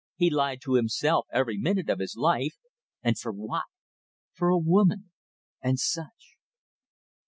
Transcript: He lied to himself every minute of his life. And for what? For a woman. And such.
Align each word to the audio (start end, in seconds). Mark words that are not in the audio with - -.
He 0.15 0.31
lied 0.31 0.61
to 0.61 0.73
himself 0.73 1.27
every 1.31 1.59
minute 1.59 1.87
of 1.87 1.99
his 1.99 2.15
life. 2.17 2.55
And 3.03 3.19
for 3.19 3.31
what? 3.31 3.65
For 4.33 4.49
a 4.49 4.57
woman. 4.57 5.11
And 5.61 5.77
such. 5.77 6.37